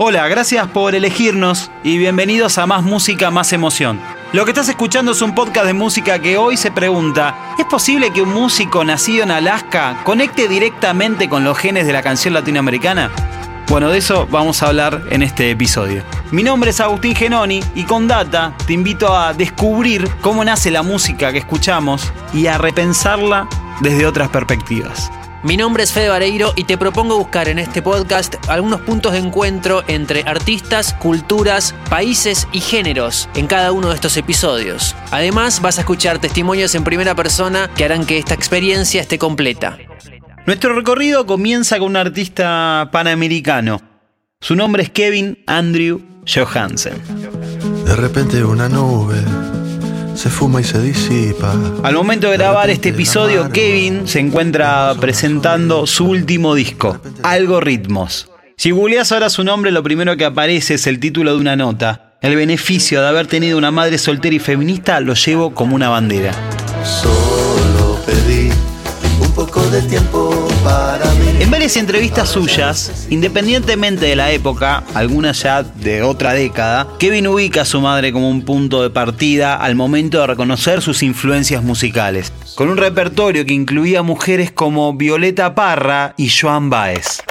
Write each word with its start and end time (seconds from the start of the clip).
Hola, 0.00 0.28
gracias 0.28 0.68
por 0.68 0.94
elegirnos 0.94 1.72
y 1.82 1.98
bienvenidos 1.98 2.56
a 2.58 2.68
Más 2.68 2.84
Música, 2.84 3.32
Más 3.32 3.52
Emoción. 3.52 3.98
Lo 4.32 4.44
que 4.44 4.52
estás 4.52 4.68
escuchando 4.68 5.10
es 5.10 5.22
un 5.22 5.34
podcast 5.34 5.66
de 5.66 5.72
música 5.72 6.20
que 6.20 6.38
hoy 6.38 6.56
se 6.56 6.70
pregunta, 6.70 7.56
¿es 7.58 7.64
posible 7.64 8.12
que 8.12 8.22
un 8.22 8.32
músico 8.32 8.84
nacido 8.84 9.24
en 9.24 9.32
Alaska 9.32 10.00
conecte 10.04 10.46
directamente 10.46 11.28
con 11.28 11.42
los 11.42 11.58
genes 11.58 11.84
de 11.84 11.92
la 11.92 12.02
canción 12.04 12.32
latinoamericana? 12.32 13.10
Bueno, 13.66 13.88
de 13.88 13.98
eso 13.98 14.28
vamos 14.30 14.62
a 14.62 14.68
hablar 14.68 15.02
en 15.10 15.24
este 15.24 15.50
episodio. 15.50 16.04
Mi 16.30 16.44
nombre 16.44 16.70
es 16.70 16.78
Agustín 16.78 17.16
Genoni 17.16 17.60
y 17.74 17.82
con 17.82 18.06
Data 18.06 18.54
te 18.68 18.74
invito 18.74 19.12
a 19.12 19.34
descubrir 19.34 20.08
cómo 20.20 20.44
nace 20.44 20.70
la 20.70 20.84
música 20.84 21.32
que 21.32 21.38
escuchamos 21.38 22.12
y 22.32 22.46
a 22.46 22.56
repensarla 22.56 23.48
desde 23.80 24.06
otras 24.06 24.28
perspectivas. 24.28 25.10
Mi 25.44 25.56
nombre 25.56 25.84
es 25.84 25.92
Fede 25.92 26.08
Vareiro 26.08 26.52
y 26.56 26.64
te 26.64 26.76
propongo 26.76 27.16
buscar 27.16 27.48
en 27.48 27.60
este 27.60 27.80
podcast 27.80 28.34
algunos 28.48 28.80
puntos 28.80 29.12
de 29.12 29.18
encuentro 29.18 29.84
entre 29.86 30.22
artistas, 30.22 30.94
culturas, 30.94 31.76
países 31.88 32.48
y 32.52 32.60
géneros 32.60 33.28
en 33.36 33.46
cada 33.46 33.70
uno 33.70 33.90
de 33.90 33.94
estos 33.94 34.16
episodios. 34.16 34.96
Además, 35.12 35.62
vas 35.62 35.78
a 35.78 35.82
escuchar 35.82 36.18
testimonios 36.18 36.74
en 36.74 36.82
primera 36.82 37.14
persona 37.14 37.70
que 37.76 37.84
harán 37.84 38.04
que 38.04 38.18
esta 38.18 38.34
experiencia 38.34 39.00
esté 39.00 39.16
completa. 39.16 39.78
Nuestro 40.44 40.74
recorrido 40.74 41.24
comienza 41.24 41.78
con 41.78 41.90
un 41.90 41.96
artista 41.96 42.88
panamericano. 42.90 43.80
Su 44.40 44.56
nombre 44.56 44.82
es 44.82 44.90
Kevin 44.90 45.38
Andrew 45.46 46.00
Johansen. 46.26 46.94
De 47.84 47.94
repente 47.94 48.42
una 48.42 48.68
nube 48.68 49.22
se 50.18 50.30
fuma 50.30 50.60
y 50.60 50.64
se 50.64 50.82
disipa. 50.82 51.54
Al 51.84 51.94
momento 51.94 52.28
de 52.28 52.36
grabar 52.36 52.70
este 52.70 52.88
episodio, 52.88 53.50
Kevin 53.50 54.08
se 54.08 54.18
encuentra 54.18 54.94
presentando 55.00 55.86
su 55.86 56.06
último 56.06 56.56
disco, 56.56 57.00
Algoritmos. 57.22 58.28
Si 58.56 58.72
googleas 58.72 59.12
ahora 59.12 59.30
su 59.30 59.44
nombre, 59.44 59.70
lo 59.70 59.84
primero 59.84 60.16
que 60.16 60.24
aparece 60.24 60.74
es 60.74 60.88
el 60.88 60.98
título 60.98 61.34
de 61.34 61.40
una 61.40 61.54
nota. 61.54 62.16
El 62.20 62.34
beneficio 62.34 63.00
de 63.00 63.06
haber 63.06 63.28
tenido 63.28 63.56
una 63.56 63.70
madre 63.70 63.96
soltera 63.96 64.34
y 64.34 64.40
feminista 64.40 64.98
lo 64.98 65.14
llevo 65.14 65.54
como 65.54 65.76
una 65.76 65.88
bandera. 65.88 66.32
Solo 66.82 68.00
pedí 68.04 68.50
En 71.40 71.52
varias 71.52 71.76
entrevistas 71.76 72.28
suyas, 72.30 73.06
independientemente 73.10 74.06
de 74.06 74.16
la 74.16 74.32
época, 74.32 74.82
algunas 74.94 75.40
ya 75.40 75.62
de 75.62 76.02
otra 76.02 76.32
década, 76.32 76.88
Kevin 76.98 77.28
ubica 77.28 77.62
a 77.62 77.64
su 77.64 77.80
madre 77.80 78.12
como 78.12 78.28
un 78.28 78.42
punto 78.42 78.82
de 78.82 78.90
partida 78.90 79.54
al 79.54 79.76
momento 79.76 80.20
de 80.20 80.26
reconocer 80.26 80.82
sus 80.82 81.04
influencias 81.04 81.62
musicales, 81.62 82.32
con 82.56 82.68
un 82.68 82.76
repertorio 82.76 83.46
que 83.46 83.54
incluía 83.54 84.02
mujeres 84.02 84.50
como 84.50 84.94
Violeta 84.94 85.54
Parra 85.54 86.14
y 86.16 86.28
Joan 86.28 86.70
Baez. 86.70 87.22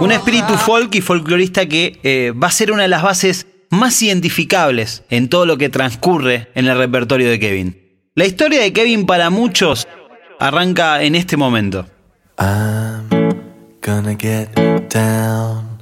Un 0.00 0.12
espíritu 0.12 0.54
folk 0.54 0.94
y 0.94 1.00
folclorista 1.00 1.66
que 1.66 1.98
eh, 2.02 2.32
va 2.32 2.48
a 2.48 2.52
ser 2.52 2.72
una 2.72 2.82
de 2.82 2.88
las 2.88 3.02
bases 3.02 3.46
más 3.70 4.00
identificables 4.02 5.02
en 5.08 5.28
todo 5.28 5.46
lo 5.46 5.56
que 5.56 5.70
transcurre 5.70 6.48
en 6.54 6.66
el 6.66 6.76
repertorio 6.76 7.30
de 7.30 7.40
Kevin. 7.40 7.87
La 8.18 8.26
historia 8.26 8.62
de 8.62 8.72
Kevin 8.72 9.06
para 9.06 9.30
muchos 9.30 9.86
arranca 10.40 11.04
en 11.04 11.14
este 11.14 11.36
momento. 11.36 11.86
I'm 12.36 13.08
gonna 13.80 14.16
get 14.18 14.48
down 14.92 15.78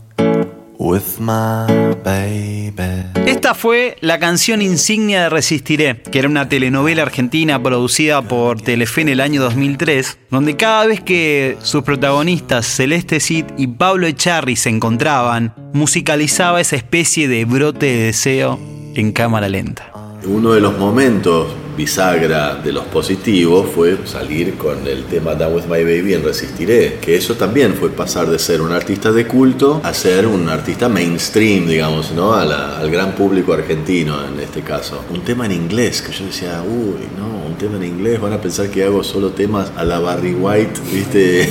with 0.77 1.19
my 1.19 1.95
baby. 2.05 3.07
Esta 3.25 3.55
fue 3.55 3.97
la 4.03 4.19
canción 4.19 4.61
insignia 4.61 5.23
de 5.23 5.29
Resistiré, 5.31 6.03
que 6.03 6.19
era 6.19 6.29
una 6.29 6.47
telenovela 6.47 7.01
argentina 7.01 7.63
producida 7.63 8.21
por 8.21 8.61
Telefe 8.61 9.01
en 9.01 9.09
el 9.09 9.23
año 9.23 9.41
2003, 9.41 10.19
donde 10.31 10.59
cada 10.59 10.85
vez 10.85 11.01
que 11.01 11.57
sus 11.63 11.85
protagonistas 11.85 12.67
Celeste 12.67 13.19
Cid 13.19 13.47
y 13.57 13.67
Pablo 13.67 14.07
Echarri 14.07 14.57
se 14.57 14.69
encontraban, 14.69 15.55
musicalizaba 15.73 16.61
esa 16.61 16.77
especie 16.77 17.29
de 17.29 17.47
brote 17.47 17.87
de 17.87 18.03
deseo 18.09 18.61
en 18.95 19.13
cámara 19.13 19.49
lenta. 19.49 19.91
Uno 20.27 20.53
de 20.53 20.61
los 20.61 20.77
momentos 20.77 21.47
bisagra 21.77 22.55
de 22.57 22.73
los 22.73 22.85
positivos 22.87 23.69
fue 23.75 23.99
salir 24.07 24.55
con 24.55 24.87
el 24.87 25.05
tema 25.05 25.35
Down 25.35 25.55
With 25.55 25.65
My 25.65 25.83
Baby 25.85 26.15
en 26.15 26.25
Resistiré, 26.25 26.99
que 27.01 27.17
eso 27.17 27.35
también 27.35 27.75
fue 27.75 27.91
pasar 27.91 28.29
de 28.29 28.39
ser 28.39 28.63
un 28.63 28.73
artista 28.73 29.13
de 29.13 29.27
culto 29.27 29.81
a 29.85 29.93
ser 29.95 30.27
un 30.27 30.49
artista 30.49 30.89
mainstream, 30.89 31.67
digamos, 31.67 32.13
¿no? 32.13 32.35
A 32.35 32.45
la- 32.45 32.79
al 32.79 32.91
gran 32.91 33.13
público 33.15 33.53
argentino 33.53 34.17
en 34.27 34.41
este 34.41 34.63
caso. 34.63 35.05
Un 35.11 35.23
tema 35.23 35.47
en 35.47 35.53
inglés, 35.53 36.03
que 36.03 36.13
yo 36.13 36.25
decía, 36.27 36.63
uy, 36.67 37.07
no, 37.19 37.47
un 37.47 37.55
tema 37.57 37.77
en 37.77 37.85
inglés, 37.85 38.21
van 38.21 38.33
a 38.33 38.41
pensar 38.41 38.69
que 38.69 38.85
hago 38.85 39.03
solo 39.05 39.31
temas 39.31 39.71
a 39.77 39.85
la 39.85 39.99
Barry 40.01 40.35
White, 40.35 40.81
¿viste? 40.93 41.49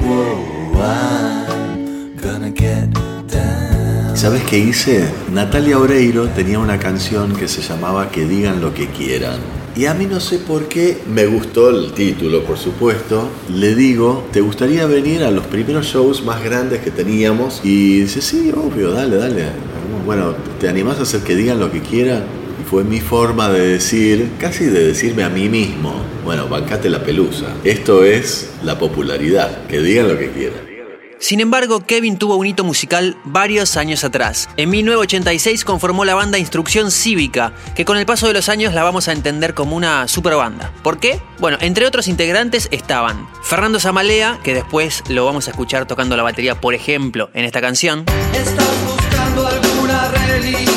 ¿Sabes 4.14 4.42
qué 4.44 4.58
hice? 4.58 5.04
Natalia 5.32 5.78
Oreiro 5.78 6.28
tenía 6.28 6.58
una 6.58 6.78
canción 6.78 7.34
que 7.34 7.48
se 7.48 7.60
llamaba 7.60 8.08
Que 8.10 8.24
digan 8.24 8.60
lo 8.60 8.72
que 8.72 8.86
quieran. 8.88 9.38
Y 9.76 9.86
a 9.86 9.94
mí 9.94 10.06
no 10.06 10.20
sé 10.20 10.38
por 10.38 10.68
qué 10.68 10.98
me 11.12 11.26
gustó 11.26 11.68
el 11.68 11.92
título, 11.92 12.44
por 12.44 12.56
supuesto. 12.56 13.28
Le 13.52 13.74
digo, 13.74 14.24
¿te 14.32 14.40
gustaría 14.40 14.86
venir 14.86 15.24
a 15.24 15.32
los 15.32 15.46
primeros 15.46 15.86
shows 15.86 16.24
más 16.24 16.44
grandes 16.44 16.80
que 16.80 16.92
teníamos? 16.92 17.60
Y 17.64 18.02
dice, 18.02 18.22
sí, 18.22 18.52
obvio, 18.54 18.92
dale, 18.92 19.16
dale. 19.16 19.46
Bueno, 20.06 20.34
¿te 20.60 20.68
animás 20.68 21.00
a 21.00 21.02
hacer 21.02 21.22
que 21.22 21.34
digan 21.34 21.58
lo 21.58 21.72
que 21.72 21.80
quieran? 21.80 22.22
Y 22.62 22.64
fue 22.70 22.84
mi 22.84 23.00
forma 23.00 23.50
de 23.50 23.66
decir, 23.66 24.30
casi 24.38 24.66
de 24.66 24.84
decirme 24.84 25.24
a 25.24 25.28
mí 25.28 25.48
mismo, 25.48 25.92
bueno, 26.24 26.46
bancate 26.46 26.88
la 26.88 27.02
pelusa. 27.02 27.46
Esto 27.64 28.04
es 28.04 28.50
la 28.62 28.78
popularidad, 28.78 29.66
que 29.66 29.80
digan 29.80 30.06
lo 30.06 30.16
que 30.16 30.30
quieran. 30.30 30.73
Sin 31.18 31.40
embargo, 31.40 31.80
Kevin 31.80 32.18
tuvo 32.18 32.36
un 32.36 32.46
hito 32.46 32.64
musical 32.64 33.16
varios 33.24 33.76
años 33.76 34.04
atrás. 34.04 34.48
En 34.56 34.70
1986 34.70 35.64
conformó 35.64 36.04
la 36.04 36.14
banda 36.14 36.38
Instrucción 36.38 36.90
Cívica, 36.90 37.52
que 37.74 37.84
con 37.84 37.96
el 37.96 38.06
paso 38.06 38.26
de 38.26 38.34
los 38.34 38.48
años 38.48 38.74
la 38.74 38.82
vamos 38.82 39.08
a 39.08 39.12
entender 39.12 39.54
como 39.54 39.76
una 39.76 40.08
super 40.08 40.34
banda. 40.34 40.72
¿Por 40.82 40.98
qué? 40.98 41.20
Bueno, 41.38 41.56
entre 41.60 41.86
otros 41.86 42.08
integrantes 42.08 42.68
estaban 42.70 43.28
Fernando 43.42 43.80
Zamalea, 43.80 44.38
que 44.42 44.54
después 44.54 45.02
lo 45.08 45.24
vamos 45.24 45.48
a 45.48 45.50
escuchar 45.50 45.86
tocando 45.86 46.16
la 46.16 46.22
batería, 46.22 46.60
por 46.60 46.74
ejemplo, 46.74 47.30
en 47.32 47.44
esta 47.44 47.60
canción. 47.60 48.04
Estás 48.34 48.84
buscando 48.84 49.46
alguna 49.46 50.08
religión. 50.10 50.74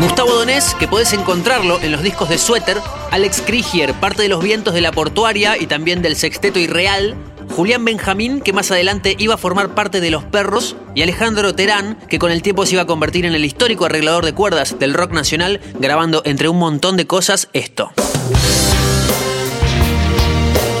Gustavo 0.00 0.32
Donés, 0.32 0.76
que 0.78 0.86
podés 0.86 1.12
encontrarlo 1.12 1.80
en 1.80 1.90
los 1.90 2.02
discos 2.02 2.28
de 2.28 2.38
Suéter, 2.38 2.78
Alex 3.10 3.42
Krigier, 3.44 3.94
parte 3.94 4.22
de 4.22 4.28
los 4.28 4.42
vientos 4.42 4.72
de 4.72 4.80
la 4.80 4.92
portuaria 4.92 5.56
y 5.58 5.66
también 5.66 6.02
del 6.02 6.14
sexteto 6.14 6.60
Irreal, 6.60 7.16
Julián 7.58 7.84
Benjamín, 7.84 8.40
que 8.40 8.52
más 8.52 8.70
adelante 8.70 9.16
iba 9.18 9.34
a 9.34 9.36
formar 9.36 9.74
parte 9.74 10.00
de 10.00 10.12
Los 10.12 10.22
Perros, 10.22 10.76
y 10.94 11.02
Alejandro 11.02 11.56
Terán, 11.56 11.98
que 12.08 12.20
con 12.20 12.30
el 12.30 12.40
tiempo 12.40 12.64
se 12.64 12.74
iba 12.74 12.82
a 12.82 12.86
convertir 12.86 13.26
en 13.26 13.34
el 13.34 13.44
histórico 13.44 13.84
arreglador 13.84 14.24
de 14.24 14.32
cuerdas 14.32 14.78
del 14.78 14.94
rock 14.94 15.10
nacional, 15.10 15.60
grabando 15.74 16.22
entre 16.24 16.48
un 16.48 16.56
montón 16.56 16.96
de 16.96 17.08
cosas 17.08 17.48
esto. 17.54 17.90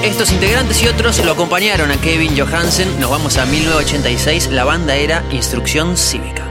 Estos 0.04 0.30
integrantes 0.30 0.80
y 0.80 0.86
otros 0.86 1.24
lo 1.24 1.32
acompañaron 1.32 1.90
a 1.90 2.00
Kevin 2.00 2.38
Johansen. 2.38 3.00
Nos 3.00 3.10
vamos 3.10 3.38
a 3.38 3.46
1986. 3.46 4.50
La 4.52 4.62
banda 4.62 4.94
era 4.94 5.24
Instrucción 5.32 5.96
Cívica. 5.96 6.47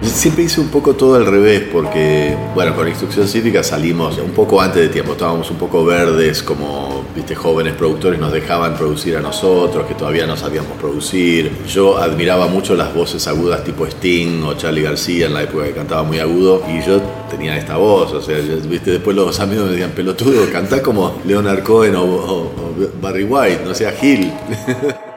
Siempre 0.00 0.44
hice 0.44 0.60
un 0.60 0.68
poco 0.68 0.94
todo 0.94 1.16
al 1.16 1.26
revés 1.26 1.62
porque, 1.72 2.34
bueno, 2.54 2.74
con 2.74 2.86
Instrucción 2.88 3.26
Cívica 3.28 3.62
salimos 3.62 4.16
un 4.18 4.30
poco 4.30 4.60
antes 4.60 4.80
de 4.82 4.88
tiempo, 4.88 5.12
estábamos 5.12 5.50
un 5.50 5.56
poco 5.58 5.84
verdes, 5.84 6.42
como, 6.42 7.04
viste, 7.14 7.34
jóvenes 7.34 7.74
productores 7.74 8.18
nos 8.18 8.32
dejaban 8.32 8.76
producir 8.76 9.16
a 9.16 9.20
nosotros, 9.20 9.86
que 9.86 9.94
todavía 9.94 10.26
no 10.26 10.36
sabíamos 10.36 10.72
producir. 10.80 11.50
Yo 11.68 11.98
admiraba 11.98 12.46
mucho 12.46 12.74
las 12.74 12.94
voces 12.94 13.26
agudas 13.26 13.64
tipo 13.64 13.86
Sting 13.86 14.42
o 14.44 14.54
Charlie 14.54 14.82
García 14.82 15.26
en 15.26 15.34
la 15.34 15.42
época 15.42 15.64
que 15.64 15.72
cantaba 15.72 16.02
muy 16.04 16.18
agudo 16.20 16.62
y 16.68 16.84
yo 16.86 17.00
tenía 17.30 17.56
esta 17.56 17.76
voz, 17.76 18.12
o 18.12 18.22
sea, 18.22 18.38
viste, 18.38 18.92
después 18.92 19.14
los 19.16 19.38
amigos 19.40 19.66
me 19.66 19.72
decían, 19.72 19.90
pelotudo, 19.90 20.50
cantá 20.50 20.80
como 20.82 21.20
Leonard 21.26 21.62
Cohen 21.62 21.96
o, 21.96 22.02
o- 22.04 22.42
o 22.44 22.74
Barry 23.02 23.24
White, 23.24 23.62
no 23.64 23.74
sea 23.74 23.92
Gil. 23.92 24.32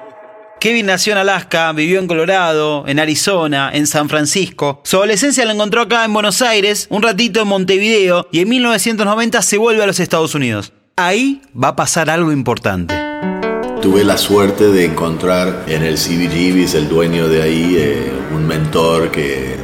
Kevin 0.61 0.85
nació 0.85 1.13
en 1.13 1.17
Alaska, 1.17 1.71
vivió 1.71 1.99
en 1.99 2.05
Colorado, 2.05 2.83
en 2.85 2.99
Arizona, 2.99 3.71
en 3.73 3.87
San 3.87 4.09
Francisco. 4.09 4.79
Su 4.83 4.97
adolescencia 4.97 5.43
la 5.43 5.53
encontró 5.53 5.81
acá 5.81 6.05
en 6.05 6.13
Buenos 6.13 6.43
Aires, 6.43 6.85
un 6.91 7.01
ratito 7.01 7.41
en 7.41 7.47
Montevideo 7.47 8.27
y 8.31 8.41
en 8.41 8.49
1990 8.49 9.41
se 9.41 9.57
vuelve 9.57 9.81
a 9.81 9.87
los 9.87 9.99
Estados 9.99 10.35
Unidos. 10.35 10.71
Ahí 10.97 11.41
va 11.51 11.69
a 11.69 11.75
pasar 11.75 12.11
algo 12.11 12.31
importante. 12.31 12.93
Tuve 13.81 14.03
la 14.03 14.19
suerte 14.19 14.67
de 14.67 14.85
encontrar 14.85 15.63
en 15.65 15.81
el 15.81 15.95
CBGBs, 15.95 16.75
el 16.75 16.87
dueño 16.89 17.27
de 17.27 17.41
ahí, 17.41 17.75
eh, 17.79 18.11
un 18.31 18.45
mentor 18.45 19.09
que, 19.09 19.55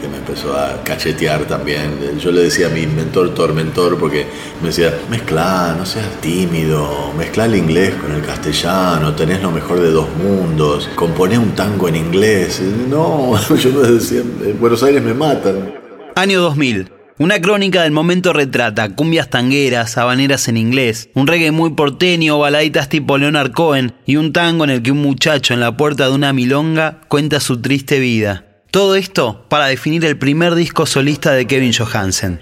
que 0.00 0.08
me 0.08 0.18
empezó 0.18 0.56
a 0.56 0.82
cachetear 0.84 1.44
también. 1.46 2.18
Yo 2.18 2.30
le 2.30 2.42
decía 2.42 2.66
a 2.66 2.70
mi 2.70 2.86
mentor 2.86 3.34
tormentor 3.34 3.98
porque 3.98 4.26
me 4.60 4.68
decía, 4.68 4.94
mezcla, 5.10 5.74
no 5.76 5.86
seas 5.86 6.20
tímido, 6.20 7.12
mezcla 7.16 7.46
el 7.46 7.56
inglés 7.56 7.94
con 7.94 8.12
el 8.12 8.22
castellano, 8.22 9.14
tenés 9.14 9.42
lo 9.42 9.50
mejor 9.50 9.80
de 9.80 9.90
dos 9.90 10.08
mundos, 10.16 10.88
componé 10.94 11.38
un 11.38 11.52
tango 11.52 11.88
en 11.88 11.96
inglés. 11.96 12.60
No, 12.88 13.34
yo 13.56 13.72
me 13.72 13.88
decía, 13.88 14.20
en 14.20 14.58
Buenos 14.60 14.82
Aires 14.82 15.02
me 15.02 15.14
matan. 15.14 15.74
Año 16.14 16.40
2000. 16.40 16.92
Una 17.18 17.40
crónica 17.40 17.82
del 17.82 17.92
momento 17.92 18.34
retrata 18.34 18.94
cumbias 18.94 19.30
tangueras, 19.30 19.96
habaneras 19.96 20.48
en 20.48 20.58
inglés, 20.58 21.08
un 21.14 21.26
reggae 21.26 21.50
muy 21.50 21.70
porteño, 21.70 22.38
baladitas 22.38 22.90
tipo 22.90 23.16
Leonard 23.16 23.52
Cohen 23.52 23.94
y 24.04 24.16
un 24.16 24.34
tango 24.34 24.64
en 24.64 24.70
el 24.70 24.82
que 24.82 24.92
un 24.92 25.00
muchacho 25.00 25.54
en 25.54 25.60
la 25.60 25.78
puerta 25.78 26.08
de 26.08 26.14
una 26.14 26.34
milonga 26.34 27.00
cuenta 27.08 27.40
su 27.40 27.62
triste 27.62 28.00
vida. 28.00 28.45
Todo 28.70 28.96
esto 28.96 29.44
para 29.48 29.66
definir 29.66 30.04
el 30.04 30.18
primer 30.18 30.54
disco 30.54 30.86
solista 30.86 31.32
de 31.32 31.46
Kevin 31.46 31.72
Johansen. 31.72 32.40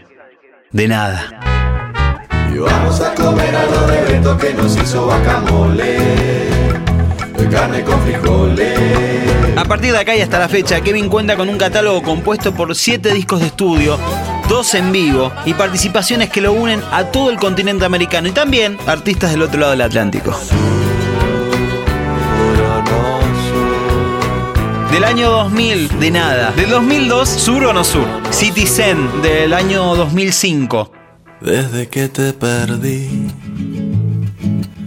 De 0.72 0.88
nada. 0.88 1.40
Y 2.52 2.58
vamos 2.58 3.00
a 3.00 3.14
comer 3.14 3.52
de 3.52 4.12
Beto 4.12 4.36
que 4.36 4.54
nos 4.54 4.76
hizo 4.76 5.04
guacamole. 5.04 5.98
De 7.36 7.48
carne 7.50 7.82
con 7.82 8.00
frijoles. 8.02 8.78
A 9.56 9.64
partir 9.64 9.92
de 9.92 9.98
acá 9.98 10.16
y 10.16 10.20
hasta 10.20 10.38
la 10.38 10.48
fecha, 10.48 10.80
Kevin 10.80 11.08
cuenta 11.08 11.36
con 11.36 11.48
un 11.48 11.58
catálogo 11.58 12.02
compuesto 12.02 12.52
por 12.52 12.74
7 12.74 13.12
discos 13.12 13.40
de 13.40 13.46
estudio, 13.46 13.98
dos 14.48 14.74
en 14.74 14.90
vivo 14.90 15.32
y 15.44 15.54
participaciones 15.54 16.30
que 16.30 16.40
lo 16.40 16.52
unen 16.52 16.82
a 16.90 17.04
todo 17.04 17.30
el 17.30 17.38
continente 17.38 17.84
americano 17.84 18.28
y 18.28 18.32
también 18.32 18.76
artistas 18.86 19.30
del 19.30 19.42
otro 19.42 19.60
lado 19.60 19.70
del 19.72 19.82
Atlántico. 19.82 20.36
Del 24.94 25.02
año 25.02 25.28
2000, 25.28 25.98
de 25.98 26.10
nada. 26.12 26.52
Del 26.52 26.70
2002, 26.70 27.28
Sur 27.28 27.64
o 27.64 27.72
no 27.72 27.82
Sur. 27.82 28.06
Citizen, 28.30 29.22
del 29.22 29.52
año 29.52 29.96
2005. 29.96 30.92
Desde 31.40 31.88
que 31.88 32.08
te 32.08 32.32
perdí, 32.32 33.26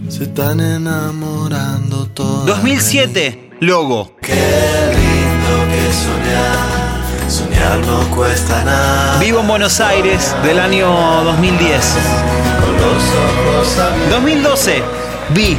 se 0.08 0.22
están 0.22 0.60
enamorando 0.60 2.06
todos. 2.06 2.46
2007, 2.46 3.50
Logo. 3.60 4.16
Qué 4.22 4.32
lindo 4.32 5.54
que 5.74 5.92
soñar, 5.92 7.30
soñar 7.30 7.78
no 7.80 8.16
cuesta 8.16 8.64
nada. 8.64 9.18
Vivo 9.18 9.40
en 9.40 9.48
Buenos 9.48 9.78
Aires, 9.78 10.34
del 10.42 10.58
año 10.58 10.88
2010. 11.24 11.96
Con 12.64 12.72
los 12.76 13.02
ojos 13.60 13.78
abiertos. 13.78 14.10
2012, 14.12 14.82
Vi. 15.34 15.58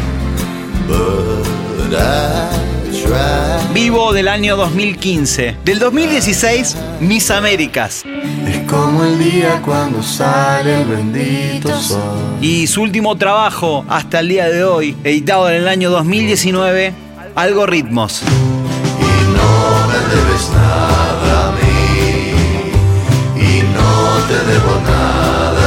Vivo 3.73 4.13
del 4.13 4.27
año 4.27 4.57
2015. 4.57 5.57
Del 5.63 5.79
2016, 5.79 6.75
Mis 6.99 7.29
Américas. 7.31 8.03
Es 8.47 8.59
como 8.69 9.03
el 9.03 9.19
día 9.19 9.61
cuando 9.63 10.01
sale 10.01 10.81
el 10.81 10.87
bendito 10.87 11.79
sol. 11.79 12.37
Y 12.41 12.67
su 12.67 12.81
último 12.81 13.15
trabajo 13.17 13.85
hasta 13.87 14.19
el 14.19 14.29
día 14.29 14.49
de 14.49 14.63
hoy, 14.63 14.97
editado 15.03 15.49
en 15.49 15.55
el 15.55 15.67
año 15.67 15.91
2019, 15.91 16.93
Algoritmos. 17.35 18.23
Y 18.23 19.33
no 19.33 19.87
me 19.87 19.99
debes 20.15 20.49
nada 20.51 21.47
a 21.47 21.51
mí. 21.51 22.31
Y 23.35 23.61
no 23.73 24.17
te 24.27 24.51
debo 24.51 24.81
nada. 24.81 25.58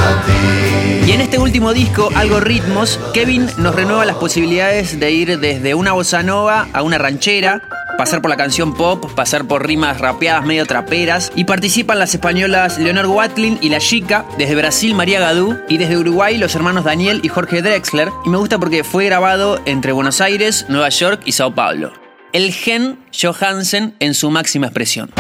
Y 1.06 1.11
en 1.11 1.20
este 1.20 1.38
último 1.38 1.73
disco, 1.73 2.11
Algoritmos, 2.14 3.00
Kevin 3.12 3.49
nos 3.59 3.75
renueva 3.75 4.05
las 4.05 4.17
posibilidades 4.17 5.00
de 5.00 5.11
ir 5.11 5.41
desde 5.41 5.75
una 5.75 5.93
bossa 5.93 6.23
nova 6.23 6.69
a 6.73 6.82
una 6.82 6.97
ranchera, 6.97 7.61
pasar 7.99 8.23
por 8.23 8.31
la 8.31 8.37
canción 8.37 8.75
pop, 8.75 9.12
pasar 9.14 9.47
por 9.47 9.67
rimas 9.67 10.00
rapeadas 10.00 10.47
medio 10.47 10.64
traperas 10.64 11.32
y 11.35 11.44
participan 11.44 11.99
las 11.99 12.14
españolas 12.14 12.79
Leonor 12.79 13.06
Watlin 13.06 13.59
y 13.61 13.69
La 13.69 13.79
Chica, 13.79 14.25
desde 14.38 14.55
Brasil 14.55 14.94
María 14.94 15.20
Gadú 15.20 15.59
y 15.69 15.79
desde 15.79 15.99
Uruguay 15.99 16.38
los 16.38 16.55
hermanos 16.55 16.85
Daniel 16.85 17.20
y 17.23 17.29
Jorge 17.29 17.62
Drexler 17.62 18.11
y 18.25 18.31
me 18.31 18.38
gusta 18.38 18.58
porque 18.58 18.85
fue 18.85 19.06
grabado 19.06 19.61
entre 19.67 19.93
Buenos 19.93 20.20
Aires, 20.20 20.67
Nueva 20.69 20.88
York 20.88 21.23
y 21.25 21.32
Sao 21.32 21.55
Paulo. 21.55 21.93
El 22.32 22.53
gen 22.53 22.99
Johansen 23.12 23.94
en 23.99 24.15
su 24.15 24.31
máxima 24.31 24.69
expresión. 24.69 25.11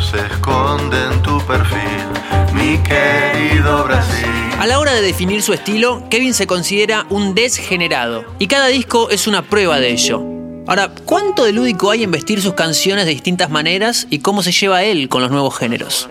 Se 0.00 0.18
esconde 0.18 0.96
en 1.12 1.22
tu 1.22 1.38
perfil, 1.46 1.78
mi 2.52 2.76
querido 2.78 3.84
Brasil. 3.84 4.26
A 4.58 4.66
la 4.66 4.80
hora 4.80 4.94
de 4.94 5.00
definir 5.00 5.42
su 5.42 5.52
estilo, 5.52 6.02
Kevin 6.10 6.34
se 6.34 6.48
considera 6.48 7.06
un 7.08 7.32
desgenerado 7.32 8.24
y 8.40 8.48
cada 8.48 8.66
disco 8.66 9.08
es 9.10 9.28
una 9.28 9.42
prueba 9.42 9.78
de 9.78 9.92
ello. 9.92 10.24
Ahora, 10.66 10.90
¿cuánto 11.04 11.44
de 11.44 11.52
lúdico 11.52 11.92
hay 11.92 12.02
en 12.02 12.10
vestir 12.10 12.42
sus 12.42 12.54
canciones 12.54 13.04
de 13.04 13.12
distintas 13.12 13.48
maneras 13.48 14.08
y 14.10 14.18
cómo 14.18 14.42
se 14.42 14.50
lleva 14.50 14.82
él 14.82 15.08
con 15.08 15.22
los 15.22 15.30
nuevos 15.30 15.56
géneros? 15.56 16.08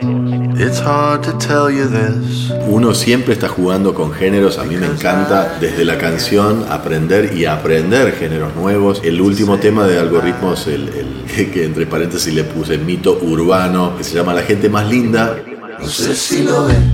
It's 0.57 0.79
hard 0.79 1.23
to 1.23 1.33
tell 1.37 1.69
you 1.69 1.87
this. 1.87 2.51
Uno 2.67 2.93
siempre 2.93 3.33
está 3.33 3.47
jugando 3.49 3.93
con 3.93 4.11
géneros, 4.13 4.57
a 4.57 4.63
mí 4.63 4.75
me 4.77 4.85
encanta 4.87 5.57
desde 5.59 5.83
la 5.85 5.97
canción 5.97 6.65
aprender 6.69 7.33
y 7.35 7.45
aprender 7.45 8.13
géneros 8.13 8.55
nuevos. 8.55 9.01
El 9.03 9.19
último 9.21 9.57
tema 9.57 9.85
de 9.85 9.99
algoritmos, 9.99 10.67
el, 10.67 10.89
el- 10.89 11.51
que 11.51 11.65
entre 11.65 11.85
paréntesis 11.85 12.33
le 12.33 12.43
puse 12.45 12.77
mito 12.77 13.17
urbano, 13.21 13.97
que 13.97 14.03
se 14.03 14.15
llama 14.15 14.33
La 14.33 14.43
gente 14.43 14.69
más 14.69 14.87
linda, 14.89 15.35
No 15.79 15.87
sé 15.87 16.15
si 16.15 16.43
lo 16.43 16.65
ven, 16.65 16.93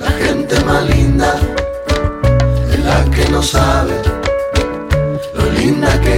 la 0.00 0.10
gente 0.10 0.58
más 0.64 0.88
linda 0.88 1.34
es 2.72 2.84
la 2.84 3.04
que 3.04 3.30
no 3.30 3.40
sabe 3.42 3.92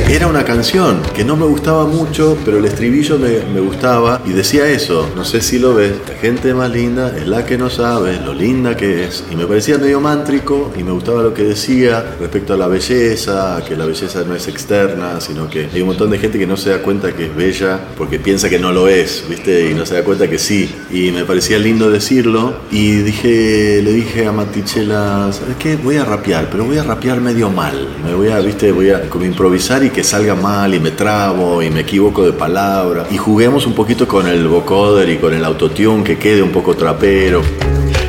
Era 0.09 0.27
una 0.27 0.45
canción 0.45 1.01
que 1.15 1.25
no 1.25 1.37
me 1.37 1.45
gustaba 1.45 1.87
mucho, 1.87 2.37
pero 2.45 2.59
el 2.59 2.65
estribillo 2.65 3.19
me, 3.19 3.41
me 3.53 3.61
gustaba 3.61 4.23
y 4.25 4.31
decía 4.31 4.67
eso, 4.69 5.09
no 5.15 5.25
sé 5.25 5.41
si 5.41 5.59
lo 5.59 5.75
ves, 5.75 5.93
la 6.09 6.15
gente 6.15 6.55
más 6.55 6.71
linda 6.71 7.15
es 7.17 7.27
la 7.27 7.45
que 7.45 7.59
no 7.59 7.69
sabe 7.71 8.19
lo 8.21 8.33
linda 8.35 8.77
que 8.77 9.05
es. 9.05 9.25
Y 9.31 9.37
me 9.37 9.47
parecía 9.47 9.79
medio 9.79 10.01
mántrico 10.01 10.73
y 10.79 10.83
me 10.83 10.93
gustaba 10.93 11.23
lo 11.23 11.35
que 11.35 11.43
decía 11.45 12.17
respecto 12.21 12.55
a 12.55 12.57
la 12.57 12.67
belleza, 12.67 13.63
que 13.67 13.77
la 13.77 13.87
belleza 13.87 14.23
no 14.27 14.35
es 14.35 14.49
externa, 14.49 15.21
sino 15.21 15.49
que 15.49 15.69
hay 15.73 15.81
un 15.81 15.89
montón 15.89 16.11
de 16.11 16.19
gente 16.19 16.39
que 16.39 16.47
no 16.47 16.57
se 16.57 16.71
da 16.71 16.83
cuenta 16.83 17.13
que 17.13 17.27
es 17.27 17.37
bella 17.37 17.81
porque 17.97 18.19
piensa 18.19 18.49
que 18.49 18.59
no 18.59 18.73
lo 18.73 18.89
es, 18.89 19.25
¿viste? 19.29 19.71
Y 19.71 19.75
no 19.75 19.87
se 19.87 19.95
da 19.95 20.05
cuenta 20.05 20.29
que 20.29 20.39
sí. 20.39 20.71
Y 20.91 21.11
me 21.11 21.25
parecía 21.25 21.59
lindo 21.59 21.91
decirlo 21.91 22.55
y 22.71 22.97
dije, 22.97 23.81
le 23.83 23.93
dije 23.93 24.27
a 24.27 24.33
Matichela, 24.33 25.31
¿sabes 25.33 25.57
qué? 25.59 25.77
Voy 25.77 25.97
a 25.97 26.05
rapear, 26.05 26.49
pero 26.51 26.65
voy 26.65 26.79
a 26.79 26.85
rapear 26.85 27.21
medio 27.21 27.51
mal. 27.51 27.89
Me 28.05 28.15
voy 28.15 28.29
a, 28.29 28.39
¿viste? 28.41 28.73
Voy 28.73 28.91
a 28.91 29.09
como 29.09 29.25
improvisar 29.43 29.83
y 29.83 29.91
que 29.91 30.05
salga 30.05 30.37
mal 30.37 30.73
y 30.73 30.79
me 30.79 30.93
trabo 30.93 31.63
y 31.63 31.69
me 31.69 31.81
equivoco 31.81 32.25
de 32.25 32.33
palabra. 32.33 33.09
Y 33.11 33.17
juguemos 33.17 33.67
un 33.67 33.75
poquito 33.75 34.07
con 34.07 34.29
el 34.29 34.47
vocoder 34.47 35.09
y 35.09 35.17
con 35.17 35.35
el 35.35 35.45
autotune 35.45 36.05
que 36.05 36.17
quede 36.17 36.41
un 36.43 36.53
poco 36.53 36.77
trapero. 36.77 37.43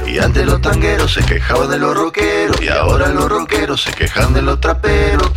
Y 0.06 0.20
antes 0.20 0.46
los 0.46 0.62
tangueros 0.62 1.12
se 1.12 1.26
quejaban 1.26 1.72
de 1.72 1.80
los 1.80 1.98
rockeros 1.98 2.62
y 2.62 2.68
ahora 2.68 3.10
los 3.10 3.28
rockeros 3.28 3.82
se 3.82 3.92
quejan 3.94 4.32
de 4.36 4.44
los 4.44 4.62
traperos. 4.62 5.32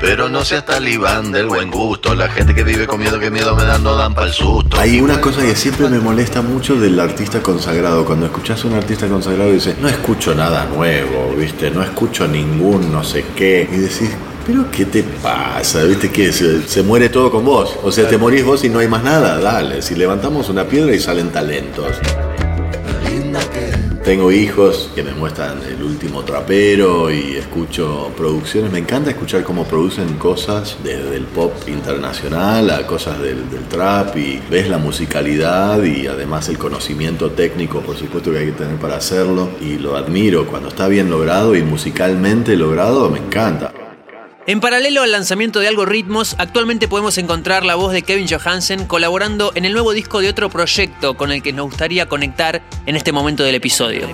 Pero 0.00 0.30
no 0.30 0.42
seas 0.42 0.64
talibán 0.64 1.32
del 1.32 1.48
buen 1.48 1.70
gusto, 1.70 2.14
la 2.14 2.28
gente 2.28 2.54
que 2.54 2.64
vive 2.64 2.86
con 2.86 2.98
miedo, 2.98 3.20
que 3.20 3.30
miedo 3.30 3.54
me 3.54 3.64
dan, 3.64 3.84
no 3.84 3.94
dan 3.94 4.14
para 4.14 4.28
el 4.28 4.32
susto. 4.32 4.80
Hay 4.80 5.02
una 5.02 5.20
cosa 5.20 5.42
que 5.42 5.54
siempre 5.54 5.86
me 5.90 5.98
molesta 5.98 6.40
mucho 6.40 6.76
del 6.76 6.98
artista 6.98 7.42
consagrado. 7.42 8.06
Cuando 8.06 8.24
escuchas 8.24 8.64
a 8.64 8.68
un 8.68 8.72
artista 8.72 9.06
consagrado 9.06 9.52
dices, 9.52 9.76
no 9.78 9.88
escucho 9.90 10.34
nada 10.34 10.64
nuevo, 10.64 11.34
¿viste? 11.36 11.70
No 11.70 11.82
escucho 11.82 12.26
ningún 12.26 12.90
no 12.90 13.04
sé 13.04 13.26
qué. 13.36 13.68
Y 13.70 13.76
decís, 13.76 14.12
¿pero 14.46 14.70
qué 14.70 14.84
te 14.84 15.02
pasa? 15.02 15.84
¿Viste 15.84 16.10
que 16.10 16.32
se, 16.32 16.82
muere 16.82 17.08
todo 17.08 17.30
con 17.30 17.44
vos? 17.44 17.76
O 17.82 17.92
sea, 17.92 18.08
te 18.08 18.18
morís 18.18 18.44
vos 18.44 18.64
y 18.64 18.68
no 18.68 18.78
hay 18.78 18.88
más 18.88 19.02
nada. 19.02 19.38
Dale, 19.38 19.82
si 19.82 19.94
levantamos 19.94 20.48
una 20.48 20.64
piedra 20.64 20.94
y 20.94 21.00
salen 21.00 21.30
talentos. 21.30 21.96
Tengo 24.04 24.32
hijos 24.32 24.90
que 24.96 25.04
me 25.04 25.12
muestran 25.12 25.62
el 25.62 25.80
último 25.80 26.24
trapero 26.24 27.08
y 27.08 27.36
escucho 27.36 28.10
producciones. 28.16 28.72
Me 28.72 28.80
encanta 28.80 29.10
escuchar 29.10 29.44
cómo 29.44 29.64
producen 29.64 30.14
cosas 30.14 30.76
desde 30.82 31.16
el 31.16 31.24
pop 31.24 31.52
internacional 31.68 32.68
a 32.70 32.84
cosas 32.84 33.20
del 33.20 33.44
trap 33.70 34.16
y 34.16 34.42
ves 34.50 34.68
la 34.68 34.78
musicalidad 34.78 35.80
y 35.84 36.08
además 36.08 36.48
el 36.48 36.58
conocimiento 36.58 37.30
técnico, 37.30 37.80
por 37.80 37.96
supuesto 37.96 38.32
que 38.32 38.38
hay 38.38 38.46
que 38.46 38.52
tener 38.52 38.76
para 38.76 38.96
hacerlo 38.96 39.50
y 39.60 39.78
lo 39.78 39.96
admiro. 39.96 40.48
Cuando 40.48 40.70
está 40.70 40.88
bien 40.88 41.08
logrado 41.08 41.54
y 41.54 41.62
musicalmente 41.62 42.56
logrado, 42.56 43.08
me 43.08 43.20
encanta. 43.20 43.72
En 44.44 44.58
paralelo 44.60 45.02
al 45.02 45.12
lanzamiento 45.12 45.60
de 45.60 45.68
Algoritmos, 45.68 46.34
actualmente 46.36 46.88
podemos 46.88 47.16
encontrar 47.16 47.64
la 47.64 47.76
voz 47.76 47.92
de 47.92 48.02
Kevin 48.02 48.26
Johansen 48.28 48.86
colaborando 48.86 49.52
en 49.54 49.64
el 49.64 49.72
nuevo 49.72 49.92
disco 49.92 50.20
de 50.20 50.28
otro 50.28 50.50
proyecto 50.50 51.16
con 51.16 51.30
el 51.30 51.42
que 51.44 51.52
nos 51.52 51.66
gustaría 51.66 52.08
conectar 52.08 52.60
en 52.84 52.96
este 52.96 53.12
momento 53.12 53.44
del 53.44 53.54
episodio. 53.54 54.08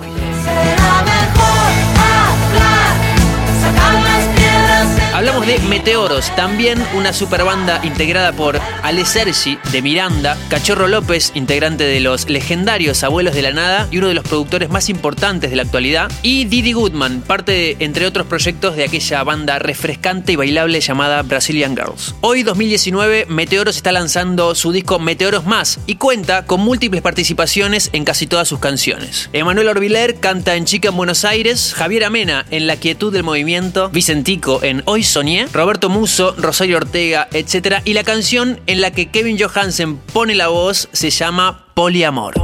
Hablamos 5.29 5.47
de 5.47 5.59
Meteoros, 5.67 6.35
también 6.35 6.83
una 6.95 7.13
super 7.13 7.43
banda 7.43 7.81
integrada 7.83 8.31
por 8.31 8.59
Ale 8.81 9.05
Sergi 9.05 9.59
de 9.71 9.83
Miranda, 9.83 10.35
Cachorro 10.49 10.87
López, 10.87 11.33
integrante 11.35 11.83
de 11.83 11.99
los 11.99 12.27
legendarios 12.27 13.03
Abuelos 13.03 13.35
de 13.35 13.43
la 13.43 13.51
Nada 13.51 13.87
y 13.91 13.99
uno 13.99 14.07
de 14.07 14.15
los 14.15 14.23
productores 14.23 14.71
más 14.71 14.89
importantes 14.89 15.51
de 15.51 15.55
la 15.55 15.61
actualidad, 15.61 16.11
y 16.23 16.45
Didi 16.45 16.73
Goodman, 16.73 17.21
parte, 17.21 17.51
de, 17.51 17.77
entre 17.77 18.07
otros 18.07 18.25
proyectos, 18.25 18.75
de 18.75 18.85
aquella 18.85 19.23
banda 19.23 19.59
refrescante 19.59 20.31
y 20.31 20.35
bailable 20.35 20.81
llamada 20.81 21.21
Brazilian 21.21 21.75
Girls. 21.75 22.15
Hoy, 22.21 22.41
2019, 22.41 23.27
Meteoros 23.29 23.75
está 23.75 23.91
lanzando 23.91 24.55
su 24.55 24.71
disco 24.71 24.97
Meteoros 24.97 25.45
Más 25.45 25.79
y 25.85 25.97
cuenta 25.97 26.47
con 26.47 26.61
múltiples 26.61 27.03
participaciones 27.03 27.91
en 27.93 28.03
casi 28.03 28.25
todas 28.25 28.47
sus 28.47 28.57
canciones. 28.57 29.29
Emanuel 29.31 29.67
Orbiler 29.67 30.19
canta 30.19 30.55
en 30.55 30.65
Chica 30.65 30.89
en 30.89 30.97
Buenos 30.97 31.23
Aires, 31.23 31.75
Javier 31.75 32.05
Amena 32.05 32.47
en 32.49 32.65
La 32.65 32.77
Quietud 32.77 33.13
del 33.13 33.21
Movimiento, 33.21 33.91
Vicentico 33.91 34.63
en 34.63 34.81
Hoy 34.85 35.03
Soy 35.03 35.18
Roberto 35.51 35.89
Muso, 35.89 36.33
Rosario 36.37 36.77
Ortega, 36.77 37.27
etc. 37.33 37.81
Y 37.83 37.93
la 37.93 38.05
canción 38.05 38.61
en 38.67 38.79
la 38.79 38.91
que 38.91 39.11
Kevin 39.11 39.37
Johansen 39.37 39.97
pone 39.97 40.33
la 40.33 40.47
voz 40.47 40.87
se 40.93 41.09
llama 41.09 41.65
Poliamor. 41.73 42.35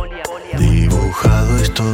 Dibujado 0.58 1.58
estoy, 1.58 1.86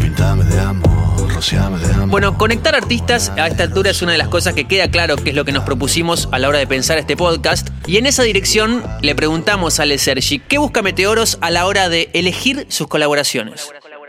pintame 0.00 0.44
de 0.44 0.58
amor, 0.58 1.34
rociame 1.34 1.78
de 1.80 1.92
amor. 1.92 2.08
Bueno, 2.08 2.38
conectar 2.38 2.74
artistas 2.74 3.30
a 3.36 3.46
esta 3.46 3.64
altura 3.64 3.90
es 3.90 4.00
una 4.00 4.12
de 4.12 4.18
las 4.18 4.28
cosas 4.28 4.54
que 4.54 4.66
queda 4.66 4.90
claro 4.90 5.16
que 5.16 5.30
es 5.30 5.36
lo 5.36 5.44
que 5.44 5.52
nos 5.52 5.64
propusimos 5.64 6.30
a 6.32 6.38
la 6.38 6.48
hora 6.48 6.58
de 6.58 6.66
pensar 6.66 6.96
este 6.96 7.16
podcast. 7.16 7.68
Y 7.86 7.98
en 7.98 8.06
esa 8.06 8.22
dirección 8.22 8.82
le 9.02 9.14
preguntamos 9.14 9.80
a 9.80 9.82
Ale 9.82 9.98
Sergi, 9.98 10.38
¿qué 10.38 10.56
busca 10.56 10.80
Meteoros 10.80 11.36
a 11.42 11.50
la 11.50 11.66
hora 11.66 11.90
de 11.90 12.08
elegir 12.14 12.64
sus 12.70 12.88
colaboraciones? 12.88 13.68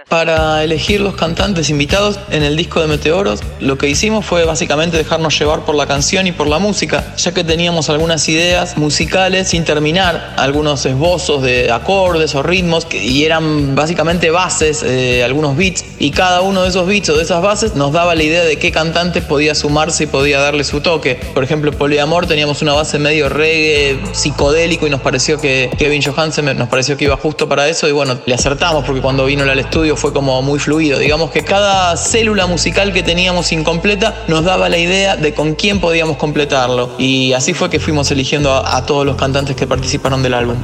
Para 0.10 0.64
elegir 0.64 1.02
los 1.02 1.14
cantantes 1.14 1.70
invitados 1.70 2.20
en 2.32 2.42
el 2.42 2.58
disco 2.58 2.82
de 2.82 2.88
Meteoros, 2.88 3.42
lo 3.60 3.78
que 3.78 3.88
hicimos 3.88 4.26
fue 4.26 4.44
básicamente 4.44 4.98
dejarnos 4.98 5.38
llevar 5.38 5.66
por 5.66 5.76
la 5.76 5.86
canción 5.86 6.26
y 6.26 6.32
por 6.32 6.48
la 6.48 6.58
música, 6.58 7.14
ya 7.16 7.32
que 7.32 7.44
teníamos 7.44 7.92
algunas 7.92 8.28
ideas 8.28 8.76
musicales 8.76 9.50
sin 9.50 9.66
terminar, 9.66 10.34
algunos 10.38 10.84
esbozos 10.88 11.44
de 11.44 11.72
acordes 11.72 12.34
o 12.34 12.42
ritmos, 12.42 12.88
y 12.92 13.24
eran 13.24 13.76
básicamente 13.76 14.32
bases, 14.32 14.82
eh, 14.82 15.24
algunos 15.24 15.56
beats, 15.56 15.86
y 16.00 16.10
cada 16.10 16.42
uno 16.42 16.64
de 16.64 16.70
esos 16.70 16.88
beats 16.88 17.10
o 17.10 17.16
de 17.16 17.22
esas 17.22 17.44
bases 17.44 17.76
nos 17.76 17.92
daba 17.92 18.16
la 18.16 18.24
idea 18.24 18.44
de 18.44 18.58
qué 18.58 18.72
cantante 18.72 19.22
podía 19.22 19.54
sumarse 19.54 20.06
y 20.06 20.08
podía 20.08 20.40
darle 20.40 20.64
su 20.64 20.82
toque. 20.82 21.20
Por 21.36 21.44
ejemplo, 21.44 21.72
Poliamor 21.72 22.26
teníamos 22.26 22.64
una 22.64 22.74
base 22.74 22.98
medio 22.98 23.30
reggae, 23.30 24.00
psicodélico, 24.14 24.88
y 24.88 24.90
nos 24.90 25.02
pareció 25.02 25.40
que 25.40 25.70
Kevin 25.78 26.02
Johansen 26.02 26.58
nos 26.58 26.68
pareció 26.68 26.98
que 26.98 27.06
iba 27.06 27.16
justo 27.16 27.48
para 27.48 27.70
eso, 27.70 27.88
y 27.88 27.92
bueno, 27.92 28.18
le 28.26 28.34
acertamos 28.34 28.84
porque 28.86 29.02
cuando 29.02 29.26
vino 29.26 29.44
al 29.44 29.60
estudio 29.60 29.99
fue 30.00 30.14
como 30.14 30.42
muy 30.42 30.60
fluido. 30.60 30.98
Digamos 30.98 31.30
que 31.30 31.44
cada 31.44 31.96
célula 31.98 32.48
musical 32.48 32.94
que 32.94 33.04
teníamos 33.04 33.52
incompleta 33.52 34.24
nos 34.28 34.44
daba 34.44 34.70
la 34.70 34.78
idea 34.78 35.18
de 35.18 35.34
con 35.34 35.56
quién 35.56 35.80
podíamos 35.80 36.18
completarlo. 36.18 36.90
Y 36.98 37.34
así 37.34 37.54
fue 37.54 37.70
que 37.70 37.80
fuimos 37.80 38.10
eligiendo 38.12 38.52
a, 38.52 38.78
a 38.78 38.86
todos 38.86 39.06
los 39.06 39.16
cantantes 39.16 39.56
que 39.56 39.68
participaron 39.68 40.24
del 40.24 40.34
álbum. 40.34 40.56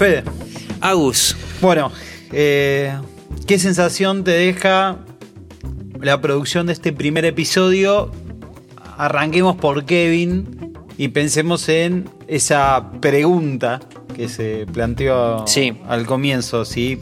Fede, 0.00 0.22
Agus, 0.80 1.36
bueno, 1.60 1.92
eh, 2.32 2.98
¿qué 3.46 3.58
sensación 3.58 4.24
te 4.24 4.30
deja 4.30 4.96
la 6.00 6.18
producción 6.22 6.64
de 6.68 6.72
este 6.72 6.94
primer 6.94 7.26
episodio? 7.26 8.10
Arranquemos 8.96 9.56
por 9.56 9.84
Kevin 9.84 10.72
y 10.96 11.08
pensemos 11.08 11.68
en 11.68 12.08
esa 12.28 12.92
pregunta 13.02 13.80
que 14.16 14.30
se 14.30 14.64
planteó 14.72 15.46
Sí. 15.46 15.74
al 15.86 16.06
comienzo, 16.06 16.64
si 16.64 16.98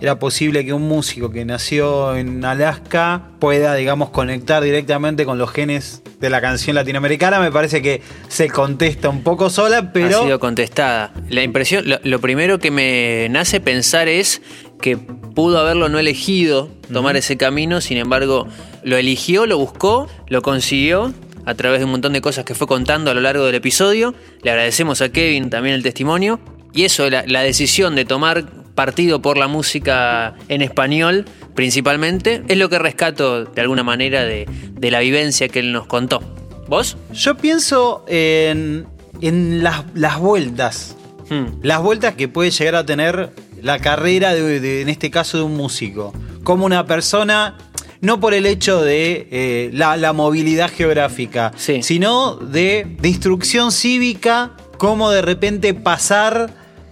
era 0.00 0.18
posible 0.18 0.64
que 0.64 0.72
un 0.72 0.86
músico 0.86 1.30
que 1.30 1.44
nació 1.44 2.16
en 2.16 2.44
Alaska 2.44 3.22
pueda, 3.38 3.74
digamos, 3.74 4.10
conectar 4.10 4.62
directamente 4.62 5.24
con 5.24 5.38
los 5.38 5.50
genes 5.50 6.02
de 6.20 6.30
la 6.30 6.40
canción 6.40 6.76
latinoamericana. 6.76 7.40
Me 7.40 7.50
parece 7.50 7.82
que 7.82 8.02
se 8.28 8.48
contesta 8.48 9.08
un 9.08 9.22
poco 9.22 9.50
sola, 9.50 9.92
pero... 9.92 10.20
ha 10.20 10.22
sido 10.22 10.38
contestada. 10.38 11.12
La 11.28 11.42
impresión, 11.42 11.88
lo, 11.88 11.98
lo 12.02 12.20
primero 12.20 12.58
que 12.58 12.70
me 12.70 13.28
nace 13.30 13.60
pensar 13.60 14.08
es 14.08 14.42
que 14.80 14.96
pudo 14.96 15.58
haberlo 15.58 15.88
no 15.88 15.98
elegido 15.98 16.70
tomar 16.92 17.16
ese 17.16 17.36
camino, 17.36 17.80
sin 17.80 17.98
embargo, 17.98 18.46
lo 18.84 18.96
eligió, 18.96 19.46
lo 19.46 19.58
buscó, 19.58 20.08
lo 20.28 20.42
consiguió 20.42 21.12
a 21.44 21.54
través 21.54 21.80
de 21.80 21.86
un 21.86 21.92
montón 21.92 22.12
de 22.12 22.20
cosas 22.20 22.44
que 22.44 22.54
fue 22.54 22.66
contando 22.66 23.10
a 23.10 23.14
lo 23.14 23.20
largo 23.20 23.44
del 23.46 23.54
episodio. 23.54 24.14
Le 24.42 24.50
agradecemos 24.50 25.00
a 25.00 25.08
Kevin 25.08 25.50
también 25.50 25.74
el 25.74 25.82
testimonio. 25.82 26.38
Y 26.74 26.84
eso, 26.84 27.08
la, 27.08 27.24
la 27.26 27.42
decisión 27.42 27.96
de 27.96 28.04
tomar 28.04 28.44
partido 28.78 29.20
por 29.20 29.36
la 29.38 29.48
música 29.48 30.34
en 30.48 30.62
español, 30.62 31.24
principalmente, 31.56 32.44
es 32.46 32.56
lo 32.56 32.68
que 32.68 32.78
rescato 32.78 33.44
de 33.44 33.60
alguna 33.60 33.82
manera 33.82 34.22
de, 34.22 34.46
de 34.70 34.90
la 34.92 35.00
vivencia 35.00 35.48
que 35.48 35.58
él 35.58 35.72
nos 35.72 35.86
contó. 35.88 36.20
¿Vos? 36.68 36.96
Yo 37.12 37.36
pienso 37.36 38.04
en, 38.06 38.86
en 39.20 39.64
las, 39.64 39.82
las 39.94 40.20
vueltas. 40.20 40.94
Hmm. 41.28 41.46
Las 41.62 41.82
vueltas 41.82 42.14
que 42.14 42.28
puede 42.28 42.52
llegar 42.52 42.76
a 42.76 42.86
tener 42.86 43.30
la 43.60 43.80
carrera, 43.80 44.32
de, 44.32 44.60
de- 44.60 44.82
en 44.82 44.88
este 44.88 45.10
caso, 45.10 45.38
de 45.38 45.42
un 45.42 45.56
músico. 45.56 46.12
Como 46.44 46.64
una 46.64 46.86
persona, 46.86 47.56
no 48.00 48.20
por 48.20 48.32
el 48.32 48.46
hecho 48.46 48.80
de 48.80 49.26
eh, 49.32 49.70
la, 49.72 49.96
la 49.96 50.12
movilidad 50.12 50.70
geográfica, 50.70 51.50
Sí. 51.56 51.82
sino 51.82 52.36
de, 52.36 52.96
de 53.00 53.08
instrucción 53.08 53.72
cívica, 53.72 54.52
cómo 54.78 55.10
de 55.10 55.22
repente 55.22 55.74
pasar 55.74 56.50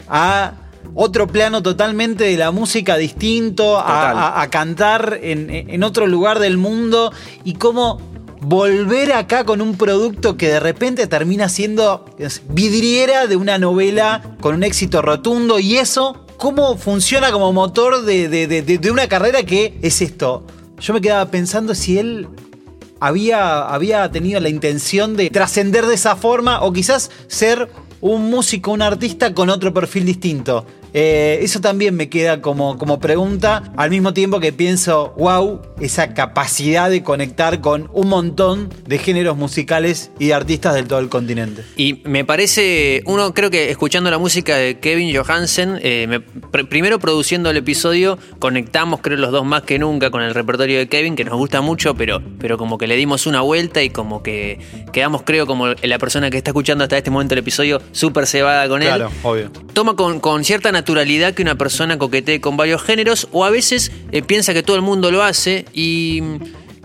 a 0.08 0.54
otro 0.94 1.26
plano 1.26 1.62
totalmente 1.62 2.24
de 2.24 2.36
la 2.36 2.50
música 2.50 2.96
distinto, 2.96 3.78
a, 3.78 3.82
Total. 3.82 4.16
a- 4.18 4.40
a 4.42 4.50
cantar 4.50 5.18
en, 5.22 5.50
en 5.50 5.82
otro 5.82 6.06
lugar 6.06 6.38
del 6.38 6.56
mundo 6.58 7.12
y 7.44 7.54
cómo 7.54 8.00
volver 8.40 9.12
acá 9.12 9.44
con 9.44 9.60
un 9.60 9.76
producto 9.76 10.36
que 10.36 10.48
de 10.48 10.60
repente 10.60 11.06
termina 11.06 11.48
siendo 11.48 12.04
vidriera 12.48 13.26
de 13.26 13.36
una 13.36 13.58
novela 13.58 14.22
con 14.40 14.54
un 14.54 14.62
éxito 14.62 15.02
rotundo 15.02 15.58
y 15.58 15.76
eso, 15.78 16.24
cómo 16.36 16.76
funciona 16.76 17.32
como 17.32 17.52
motor 17.52 18.02
de, 18.04 18.28
de- 18.28 18.46
de- 18.46 18.62
de- 18.62 18.78
de 18.78 18.90
una 18.90 19.08
carrera 19.08 19.42
que 19.42 19.78
es 19.82 20.00
esto. 20.02 20.46
Yo 20.78 20.92
me 20.94 21.00
quedaba 21.00 21.30
pensando 21.30 21.74
si 21.74 21.98
él 21.98 22.28
había, 23.00 23.62
había 23.62 24.10
tenido 24.10 24.40
la 24.40 24.48
intención 24.48 25.16
de 25.16 25.30
trascender 25.30 25.86
de 25.86 25.94
esa 25.94 26.16
forma 26.16 26.62
o 26.62 26.72
quizás 26.72 27.10
ser 27.28 27.68
un 28.00 28.30
músico, 28.30 28.72
un 28.72 28.82
artista 28.82 29.32
con 29.34 29.50
otro 29.50 29.72
perfil 29.72 30.04
distinto. 30.06 30.66
Eh, 30.98 31.40
eso 31.42 31.60
también 31.60 31.94
me 31.94 32.08
queda 32.08 32.40
como, 32.40 32.78
como 32.78 32.98
pregunta, 33.00 33.70
al 33.76 33.90
mismo 33.90 34.14
tiempo 34.14 34.40
que 34.40 34.54
pienso, 34.54 35.12
wow, 35.18 35.60
esa 35.78 36.14
capacidad 36.14 36.88
de 36.88 37.02
conectar 37.02 37.60
con 37.60 37.90
un 37.92 38.08
montón 38.08 38.70
de 38.86 38.96
géneros 38.96 39.36
musicales 39.36 40.10
y 40.18 40.28
de 40.28 40.34
artistas 40.34 40.74
del 40.74 40.86
todo 40.86 41.00
el 41.00 41.10
continente. 41.10 41.64
Y 41.76 42.00
me 42.04 42.24
parece, 42.24 43.02
uno 43.04 43.34
creo 43.34 43.50
que 43.50 43.70
escuchando 43.70 44.10
la 44.10 44.16
música 44.16 44.56
de 44.56 44.78
Kevin 44.78 45.14
Johansen, 45.14 45.78
eh, 45.82 46.06
me- 46.08 46.20
pr- 46.20 46.66
primero 46.66 46.98
produciendo 46.98 47.50
el 47.50 47.58
episodio, 47.58 48.18
conectamos 48.38 49.00
creo 49.02 49.18
los 49.18 49.32
dos 49.32 49.44
más 49.44 49.62
que 49.64 49.78
nunca 49.78 50.10
con 50.10 50.22
el 50.22 50.32
repertorio 50.32 50.78
de 50.78 50.88
Kevin, 50.88 51.14
que 51.14 51.24
nos 51.24 51.36
gusta 51.36 51.60
mucho, 51.60 51.94
pero, 51.94 52.22
pero 52.38 52.56
como 52.56 52.78
que 52.78 52.86
le 52.86 52.96
dimos 52.96 53.26
una 53.26 53.42
vuelta 53.42 53.82
y 53.82 53.90
como 53.90 54.22
que 54.22 54.60
quedamos 54.94 55.22
creo 55.26 55.46
como 55.46 55.66
la 55.82 55.98
persona 55.98 56.30
que 56.30 56.38
está 56.38 56.50
escuchando 56.52 56.84
hasta 56.84 56.96
este 56.96 57.10
momento 57.10 57.34
el 57.34 57.40
episodio 57.40 57.82
súper 57.92 58.26
cebada 58.26 58.68
con 58.68 58.82
él. 58.82 58.88
Claro, 58.88 59.10
obvio. 59.22 59.50
Toma 59.72 59.96
con, 59.96 60.20
con 60.20 60.44
cierta 60.44 60.72
naturalidad 60.72 61.34
que 61.34 61.42
una 61.42 61.56
persona 61.56 61.98
coquetee 61.98 62.40
con 62.40 62.56
varios 62.56 62.82
géneros 62.82 63.28
o 63.32 63.44
a 63.44 63.50
veces 63.50 63.92
eh, 64.12 64.22
piensa 64.22 64.54
que 64.54 64.62
todo 64.62 64.76
el 64.76 64.82
mundo 64.82 65.10
lo 65.10 65.22
hace 65.22 65.64
y 65.72 66.22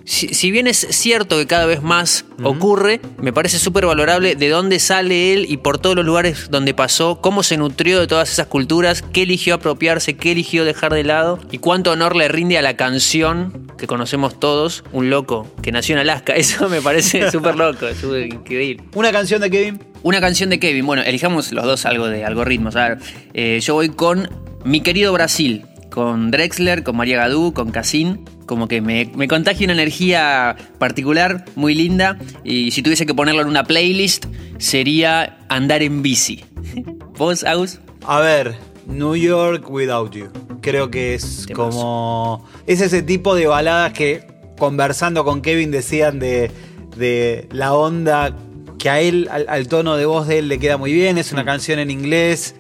si, 0.06 0.34
si 0.34 0.52
bien 0.52 0.68
es 0.68 0.88
cierto 0.90 1.38
que 1.38 1.48
cada 1.48 1.66
vez 1.66 1.82
más 1.82 2.26
ocurre, 2.44 3.02
me 3.18 3.34
parece 3.34 3.60
súper 3.60 3.86
valorable 3.86 4.36
de 4.36 4.50
dónde 4.50 4.80
sale 4.80 5.34
él 5.34 5.46
y 5.48 5.58
por 5.58 5.78
todos 5.78 5.96
los 5.96 6.06
lugares 6.06 6.48
donde 6.50 6.74
pasó, 6.74 7.22
cómo 7.22 7.44
se 7.44 7.58
nutrió 7.58 8.00
de 8.00 8.08
todas 8.08 8.32
esas 8.32 8.48
culturas, 8.48 9.04
qué 9.14 9.24
eligió 9.24 9.56
apropiarse, 9.56 10.16
qué 10.16 10.32
eligió 10.32 10.66
dejar 10.66 10.94
de 10.94 11.04
lado 11.04 11.40
y 11.52 11.60
cuánto 11.60 11.92
honor 11.92 12.16
le 12.16 12.28
rinde 12.28 12.58
a 12.58 12.62
la 12.62 12.76
canción 12.76 13.72
que 13.78 13.88
conocemos 13.88 14.40
todos, 14.40 14.84
un 14.92 15.10
loco 15.10 15.52
que 15.62 15.72
nació 15.72 15.96
en 15.96 16.00
Alaska. 16.00 16.34
Eso 16.36 16.70
me 16.70 16.82
parece 16.82 17.30
súper 17.32 17.56
loco, 17.56 17.88
súper 18.00 18.28
increíble. 18.28 18.84
Una 18.96 19.12
canción 19.12 19.42
de 19.42 19.50
Kevin. 19.50 19.80
Una 20.04 20.20
canción 20.20 20.50
de 20.50 20.60
Kevin. 20.60 20.86
Bueno, 20.86 21.04
elijamos 21.04 21.52
los 21.52 21.66
dos 21.66 21.86
algo 21.86 22.08
de 22.08 22.26
algoritmos. 22.26 22.76
A 22.76 22.90
ver, 22.90 22.98
eh, 23.34 23.60
yo 23.62 23.76
voy 23.76 23.90
con 23.90 24.30
Mi 24.64 24.82
querido 24.82 25.14
Brasil, 25.14 25.66
con 25.92 26.32
Drexler, 26.32 26.84
con 26.84 26.96
María 26.96 27.18
Gadú, 27.18 27.54
con 27.54 27.70
Cassin. 27.70 28.26
Como 28.48 28.68
que 28.68 28.82
me, 28.82 29.12
me 29.16 29.28
contagia 29.28 29.66
una 29.66 29.74
energía 29.74 30.56
particular, 30.80 31.46
muy 31.56 31.76
linda. 31.76 32.18
Y 32.44 32.72
si 32.72 32.82
tuviese 32.82 33.06
que 33.06 33.14
ponerlo 33.14 33.44
en 33.44 33.48
una 33.48 33.66
playlist, 33.66 34.26
sería 34.58 35.38
Andar 35.50 35.84
en 35.84 36.02
bici. 36.02 36.44
¿Vos, 37.18 37.44
Agus? 37.44 37.80
A 38.06 38.20
ver, 38.20 38.56
New 38.88 39.16
York 39.16 39.70
Without 39.70 40.16
You. 40.16 40.30
Creo 40.62 40.90
que 40.90 41.14
es 41.14 41.48
como. 41.54 42.48
Es 42.66 42.82
ese 42.82 43.04
tipo 43.04 43.36
de 43.36 43.48
baladas 43.48 43.94
que 43.94 44.26
conversando 44.58 45.24
con 45.24 45.42
Kevin 45.42 45.72
decían 45.72 46.20
de, 46.20 46.52
de 46.96 47.48
la 47.52 47.74
onda 47.74 48.36
que 48.80 48.90
a 48.90 49.00
él, 49.00 49.28
al, 49.32 49.46
al 49.50 49.68
tono 49.68 49.96
de 49.98 50.06
voz 50.06 50.28
de 50.28 50.40
él 50.40 50.48
le 50.48 50.60
queda 50.60 50.78
muy 50.78 50.94
bien. 50.94 51.18
Es 51.18 51.32
una 51.32 51.46
canción 51.46 51.80
en 51.80 51.92
inglés, 51.92 52.56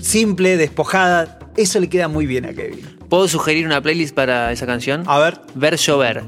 simple, 0.00 0.56
despojada. 0.56 1.38
Eso 1.56 1.80
le 1.80 1.88
queda 1.88 2.08
muy 2.08 2.26
bien 2.26 2.46
a 2.46 2.52
Kevin. 2.54 2.80
¿Puedo 3.08 3.28
sugerir 3.28 3.66
una 3.66 3.80
playlist 3.80 4.14
para 4.14 4.52
esa 4.52 4.66
canción? 4.66 5.04
A 5.06 5.18
ver, 5.18 5.40
Ver 5.54 5.76
llover. 5.76 6.22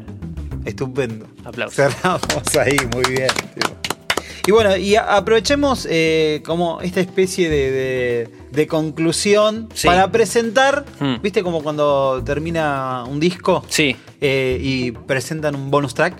estupendo. 0.64 1.26
Aplausos. 1.44 1.76
Cerramos 1.76 2.22
ahí, 2.60 2.76
muy 2.94 3.04
bien. 3.14 3.28
Y 4.46 4.50
bueno, 4.50 4.76
y 4.76 4.94
aprovechemos 4.96 5.86
eh, 5.90 6.42
como 6.44 6.82
esta 6.82 7.00
especie 7.00 7.48
de, 7.48 7.70
de- 7.70 8.28
de 8.52 8.66
conclusión 8.66 9.68
Sí. 9.74 9.86
para 9.86 10.10
presentar, 10.12 10.84
Mm. 11.00 11.22
¿viste 11.22 11.42
como 11.42 11.62
cuando 11.62 12.22
termina 12.24 13.04
un 13.08 13.18
disco 13.20 13.64
Sí, 13.68 13.96
eh, 14.20 14.58
y 14.62 14.92
presentan 14.92 15.54
un 15.54 15.70
bonus 15.70 15.94
track? 15.94 16.14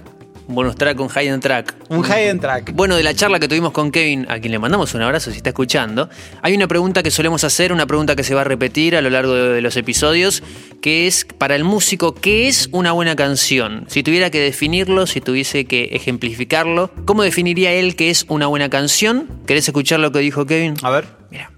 Un 0.47 0.55
bonus 0.55 0.77
track, 0.77 1.01
un 1.01 1.09
high 1.09 1.29
end 1.29 1.43
track. 1.43 1.75
Un 1.89 2.03
high 2.03 2.29
end 2.29 2.41
track. 2.41 2.73
Bueno, 2.75 2.97
de 2.97 3.03
la 3.03 3.15
charla 3.15 3.39
que 3.39 3.49
tuvimos 3.49 3.73
con 3.73 3.91
Kevin, 3.91 4.27
a 4.29 4.39
quien 4.39 4.53
le 4.53 4.59
mandamos 4.59 4.95
un 4.95 5.03
abrazo 5.03 5.31
si 5.31 5.39
está 5.39 5.51
escuchando, 5.51 6.09
hay 6.43 6.55
una 6.55 6.69
pregunta 6.69 7.03
que 7.03 7.11
solemos 7.11 7.45
hacer, 7.45 7.73
una 7.73 7.87
pregunta 7.87 8.17
que 8.17 8.25
se 8.25 8.35
va 8.35 8.43
a 8.43 8.45
repetir 8.45 8.97
a 8.97 9.01
lo 9.01 9.11
largo 9.11 9.35
de 9.35 9.61
los 9.61 9.77
episodios, 9.77 10.43
que 10.81 11.07
es 11.07 11.25
para 11.25 11.57
el 11.57 11.65
músico, 11.65 12.15
¿qué 12.15 12.49
es 12.49 12.69
una 12.73 12.93
buena 12.93 13.17
canción? 13.17 13.85
Si 13.89 14.03
tuviera 14.03 14.31
que 14.31 14.41
definirlo, 14.41 15.07
si 15.07 15.21
tuviese 15.21 15.65
que 15.65 15.85
ejemplificarlo, 15.93 16.91
¿cómo 17.05 17.23
definiría 17.23 17.73
él 17.73 17.97
qué 17.97 18.11
es 18.11 18.27
una 18.29 18.47
buena 18.47 18.69
canción? 18.69 19.29
¿Querés 19.47 19.67
escuchar 19.69 20.01
lo 20.01 20.13
que 20.13 20.19
dijo 20.19 20.47
Kevin? 20.47 20.75
A 20.83 20.91
ver. 20.91 21.07
Mira. 21.31 21.53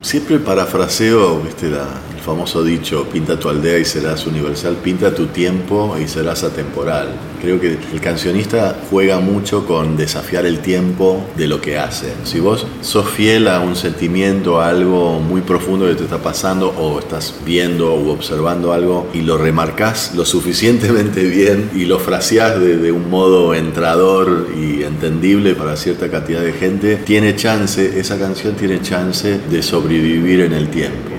Siempre 0.00 0.38
parafraseo 0.38 1.40
¿viste, 1.40 1.68
el 1.68 2.20
famoso 2.22 2.62
dicho, 2.62 3.06
pinta 3.10 3.38
tu 3.38 3.48
aldea 3.48 3.78
y 3.78 3.84
serás 3.84 4.26
universal, 4.26 4.76
pinta 4.82 5.14
tu 5.14 5.26
tiempo 5.26 5.96
y 5.98 6.06
serás 6.08 6.44
atemporal. 6.44 7.08
Creo 7.40 7.60
que 7.60 7.78
el 7.92 8.00
cancionista 8.00 8.78
juega 8.90 9.20
mucho 9.20 9.66
con 9.66 9.96
desafiar 9.96 10.46
el 10.46 10.60
tiempo 10.60 11.24
de 11.36 11.46
lo 11.46 11.60
que 11.60 11.78
hace. 11.78 12.12
Si 12.24 12.40
vos 12.40 12.66
sos 12.80 13.08
fiel 13.08 13.48
a 13.48 13.60
un 13.60 13.76
sentimiento, 13.76 14.60
a 14.60 14.68
algo 14.68 15.20
muy 15.20 15.42
profundo 15.42 15.86
que 15.86 15.94
te 15.94 16.04
está 16.04 16.18
pasando 16.18 16.68
o 16.70 16.98
estás 16.98 17.34
viendo 17.44 17.92
o 17.92 18.12
observando 18.12 18.72
algo 18.72 19.08
y 19.12 19.20
lo 19.20 19.36
remarcás 19.36 20.14
lo 20.14 20.24
suficientemente 20.24 21.24
bien 21.24 21.70
y 21.74 21.84
lo 21.84 21.98
fraseás 21.98 22.60
de, 22.60 22.92
un 22.92 23.10
modo 23.10 23.54
entrador 23.54 24.48
y 24.56 24.82
entendible 24.82 25.54
para 25.54 25.76
cierta 25.76 26.10
cantidad 26.10 26.40
de 26.40 26.52
gente, 26.52 26.96
tiene 26.96 27.36
chance, 27.36 27.98
esa 27.98 28.18
canción 28.18 28.54
tiene 28.54 28.80
chance 28.80 29.38
de 29.50 29.62
sobrevivir 29.88 30.40
en 30.40 30.52
el 30.54 30.68
tiempo. 30.70 31.10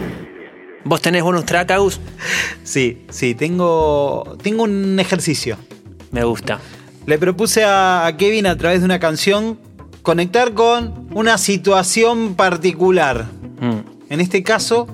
¿Vos 0.85 0.99
tenés 1.01 1.21
bonus 1.21 1.45
track, 1.45 1.69
Agus? 1.71 1.99
Sí, 2.63 3.05
sí, 3.09 3.35
tengo, 3.35 4.35
tengo 4.41 4.63
un 4.63 4.99
ejercicio. 4.99 5.57
Me 6.11 6.23
gusta. 6.23 6.59
Le 7.05 7.19
propuse 7.19 7.63
a, 7.63 8.11
Kevin 8.17 8.47
a 8.47 8.57
través 8.57 8.79
de 8.79 8.85
una 8.85 8.99
canción 8.99 9.59
conectar 10.01 10.53
con 10.53 11.07
una 11.13 11.37
situación 11.37 12.33
particular. 12.33 13.25
Mm. 13.59 14.11
En 14.11 14.19
este 14.21 14.41
caso, 14.41 14.87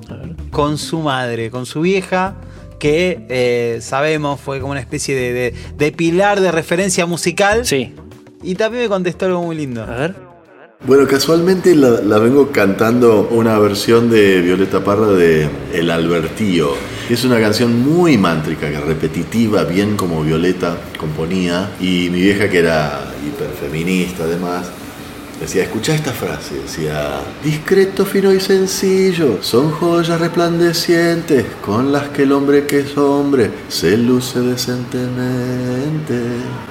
con 0.51 0.77
su 0.77 0.99
madre, 0.99 1.49
con 1.49 1.65
su 1.65 1.79
vieja, 1.81 2.35
que 2.77 3.25
eh, 3.29 3.79
sabemos 3.81 4.39
fue 4.41 4.59
como 4.59 4.71
una 4.71 4.81
especie 4.81 5.15
de, 5.15 5.31
de- 5.33 5.53
de 5.77 5.91
pilar 5.93 6.41
de 6.41 6.51
referencia 6.51 7.05
musical. 7.05 7.65
Sí. 7.65 7.93
Y 8.43 8.55
también 8.55 8.83
me 8.83 8.89
contestó 8.89 9.27
algo 9.27 9.43
muy 9.43 9.55
lindo. 9.55 9.83
A 9.83 9.85
ver. 9.95 10.30
Bueno, 10.83 11.07
casualmente 11.07 11.75
la, 11.75 12.17
vengo 12.17 12.51
cantando 12.51 13.27
una 13.29 13.59
versión 13.59 14.09
de 14.09 14.41
Violeta 14.41 14.83
Parra 14.83 15.11
de 15.11 15.47
El 15.71 15.91
Albertío. 15.91 16.71
Es 17.07 17.23
una 17.23 17.39
canción 17.39 17.83
muy 17.83 18.17
mántrica, 18.17 18.67
repetitiva, 18.79 19.63
bien 19.63 19.95
como 19.95 20.23
Violeta 20.23 20.77
componía. 20.97 21.69
Y 21.79 22.09
mi 22.09 22.21
vieja, 22.21 22.49
que 22.49 22.57
era 22.57 23.13
hiperfeminista 23.23 24.23
además, 24.23 24.71
decía, 25.41 25.63
escucha 25.63 25.93
esta 25.95 26.11
frase, 26.11 26.55
decía, 26.55 27.19
discreto, 27.43 28.05
fino 28.05 28.31
y 28.31 28.39
sencillo, 28.39 29.39
son 29.41 29.71
joyas 29.71 30.19
resplandecientes 30.21 31.45
con 31.65 31.91
las 31.91 32.09
que 32.09 32.23
el 32.23 32.31
hombre 32.31 32.65
que 32.67 32.79
es 32.79 32.97
hombre 32.97 33.49
se 33.67 33.97
luce 33.97 34.39
decentemente. 34.39 36.19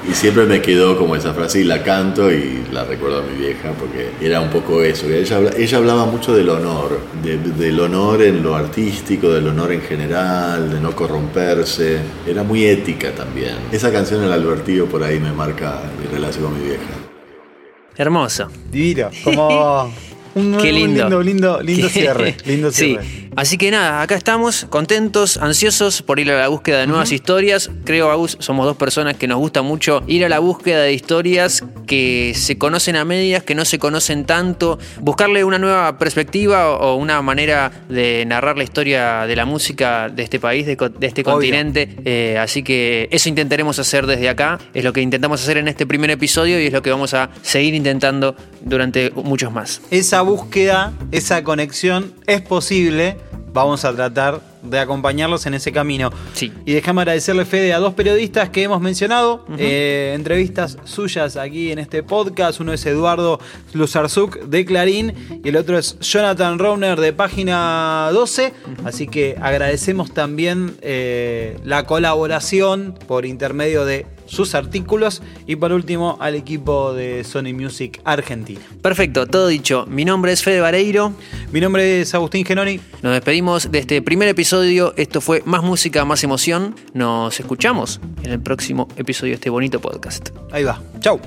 Y 0.08 0.14
siempre 0.14 0.44
me 0.46 0.62
quedó 0.62 0.96
como 0.96 1.16
esa 1.16 1.34
frase 1.34 1.60
y 1.60 1.64
la 1.64 1.82
canto 1.82 2.30
y 2.32 2.64
la 2.72 2.84
recuerdo 2.84 3.18
a 3.18 3.22
mi 3.22 3.38
vieja 3.38 3.72
porque 3.78 4.10
era 4.20 4.40
un 4.40 4.50
poco 4.50 4.82
eso, 4.82 5.08
ella, 5.08 5.40
ella 5.56 5.78
hablaba 5.78 6.06
mucho 6.06 6.34
del 6.34 6.48
honor, 6.48 6.98
de- 7.22 7.38
del 7.38 7.80
honor 7.80 8.22
en 8.22 8.42
lo 8.42 8.54
artístico, 8.54 9.30
del 9.30 9.48
honor 9.48 9.72
en 9.72 9.82
general, 9.82 10.70
de 10.70 10.80
no 10.80 10.94
corromperse, 10.94 11.98
era 12.26 12.42
muy 12.42 12.64
ética 12.66 13.10
también. 13.12 13.54
Esa 13.72 13.90
canción 13.92 14.22
El 14.22 14.32
Albertillo 14.32 14.86
por 14.86 15.02
ahí 15.02 15.18
me 15.18 15.32
marca 15.32 15.80
mi 16.00 16.06
relación 16.06 16.44
con 16.44 16.54
mi 16.58 16.64
vieja. 16.66 16.99
Hermoso. 17.96 18.48
Divino. 18.70 19.10
Como 19.24 19.84
un, 20.34 20.56
Qué 20.58 20.68
un 20.70 20.74
lindo. 20.74 21.02
lindo, 21.04 21.22
lindo, 21.22 21.60
lindo 21.62 21.88
cierre. 21.90 22.36
Lindo 22.44 22.70
Sí. 22.70 22.96
Así 23.36 23.58
que 23.58 23.70
nada, 23.70 24.02
acá 24.02 24.16
estamos, 24.16 24.66
contentos, 24.68 25.36
ansiosos 25.36 26.02
por 26.02 26.18
ir 26.18 26.30
a 26.32 26.40
la 26.40 26.48
búsqueda 26.48 26.80
de 26.80 26.88
nuevas 26.88 27.12
historias. 27.12 27.70
Creo, 27.84 28.10
Agus, 28.10 28.36
somos 28.40 28.66
dos 28.66 28.76
personas 28.76 29.16
que 29.16 29.28
nos 29.28 29.38
gusta 29.38 29.62
mucho 29.62 30.02
ir 30.08 30.24
a 30.24 30.28
la 30.28 30.40
búsqueda 30.40 30.82
de 30.82 30.92
historias 30.92 31.64
que 31.86 32.32
se 32.34 32.58
conocen 32.58 32.96
a 32.96 33.04
medias, 33.04 33.44
que 33.44 33.54
no 33.54 33.64
se 33.64 33.78
conocen 33.78 34.24
tanto. 34.24 34.78
Buscarle 35.00 35.44
una 35.44 35.58
nueva 35.58 35.96
perspectiva 35.96 36.70
o 36.70 36.96
una 36.96 37.22
manera 37.22 37.70
de 37.88 38.24
narrar 38.26 38.58
la 38.58 38.64
historia 38.64 39.26
de 39.26 39.36
la 39.36 39.44
música 39.44 40.08
de 40.08 40.24
este 40.24 40.40
país, 40.40 40.66
de, 40.66 40.72
este 41.00 41.22
Obvio. 41.22 41.32
continente. 41.32 41.96
Eh, 42.04 42.36
así 42.36 42.64
que 42.64 43.08
eso 43.12 43.28
intentaremos 43.28 43.78
hacer 43.78 44.06
desde 44.06 44.28
acá. 44.28 44.58
Es 44.74 44.82
lo 44.82 44.92
que 44.92 45.02
intentamos 45.02 45.40
hacer 45.40 45.56
en 45.56 45.68
este 45.68 45.86
primer 45.86 46.10
episodio 46.10 46.60
y 46.60 46.66
es 46.66 46.72
lo 46.72 46.82
que 46.82 46.90
vamos 46.90 47.14
a 47.14 47.30
seguir 47.42 47.74
intentando 47.74 48.34
durante 48.60 49.10
muchos 49.12 49.52
más. 49.52 49.80
Esa 49.90 50.22
búsqueda, 50.22 50.92
esa 51.12 51.44
conexión 51.44 52.12
es 52.26 52.42
posible. 52.42 53.16
Vamos 53.52 53.84
a 53.84 53.92
tratar 53.92 54.40
de 54.62 54.78
acompañarlos 54.78 55.46
en 55.46 55.54
ese 55.54 55.72
camino. 55.72 56.10
Sí. 56.34 56.52
Y 56.64 56.72
déjame 56.72 57.02
agradecerle, 57.02 57.44
Fede, 57.44 57.72
a 57.72 57.78
dos 57.78 57.94
periodistas 57.94 58.50
que 58.50 58.62
hemos 58.62 58.80
mencionado, 58.80 59.44
eh, 59.58 60.12
entrevistas 60.14 60.78
suyas 60.84 61.36
aquí 61.36 61.72
en 61.72 61.78
este 61.78 62.02
podcast. 62.02 62.60
Uno 62.60 62.72
es 62.72 62.84
Eduardo 62.86 63.40
Luzarzuk 63.72 64.40
de 64.40 64.64
Clarín 64.64 65.14
y 65.42 65.48
el 65.48 65.56
otro 65.56 65.78
es 65.78 65.98
Jonathan 66.00 66.58
Rauner 66.58 67.00
de 67.00 67.12
Página 67.12 68.10
12. 68.12 68.52
Así 68.84 69.06
que 69.06 69.36
agradecemos 69.40 70.12
también 70.12 70.76
eh, 70.82 71.58
la 71.64 71.86
colaboración 71.86 72.94
por 73.06 73.26
intermedio 73.26 73.84
de 73.84 74.06
sus 74.30 74.54
artículos 74.54 75.22
y 75.46 75.56
por 75.56 75.72
último 75.72 76.16
al 76.20 76.34
equipo 76.34 76.94
de 76.94 77.24
Sony 77.24 77.52
Music 77.52 78.00
Argentina. 78.04 78.60
Perfecto, 78.80 79.26
todo 79.26 79.48
dicho. 79.48 79.86
Mi 79.88 80.04
nombre 80.04 80.32
es 80.32 80.42
Fede 80.42 80.60
Vareiro. 80.60 81.12
Mi 81.52 81.60
nombre 81.60 82.00
es 82.00 82.14
Agustín 82.14 82.44
Genoni. 82.46 82.80
Nos 83.02 83.12
despedimos 83.12 83.70
de 83.70 83.80
este 83.80 84.00
primer 84.02 84.28
episodio. 84.28 84.94
Esto 84.96 85.20
fue 85.20 85.42
Más 85.44 85.62
Música, 85.62 86.04
Más 86.04 86.22
Emoción. 86.22 86.76
Nos 86.94 87.38
escuchamos 87.40 88.00
en 88.22 88.30
el 88.30 88.40
próximo 88.40 88.88
episodio 88.96 89.32
de 89.32 89.34
este 89.34 89.50
bonito 89.50 89.80
podcast. 89.80 90.30
Ahí 90.52 90.64
va. 90.64 90.80
Chau. 91.00 91.20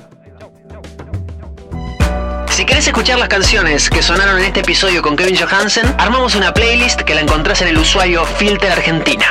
Si 2.50 2.64
querés 2.64 2.86
escuchar 2.86 3.18
las 3.18 3.28
canciones 3.28 3.90
que 3.90 4.00
sonaron 4.00 4.38
en 4.38 4.44
este 4.44 4.60
episodio 4.60 5.02
con 5.02 5.16
Kevin 5.16 5.36
Johansen, 5.36 5.86
armamos 5.98 6.36
una 6.36 6.54
playlist 6.54 7.00
que 7.02 7.14
la 7.14 7.20
encontrás 7.20 7.60
en 7.62 7.68
el 7.68 7.76
usuario 7.76 8.24
Filter 8.24 8.70
Argentina. 8.70 9.26